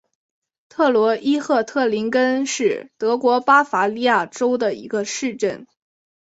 [0.67, 5.67] 特罗伊赫特林根是德国巴伐利亚州的一个市镇。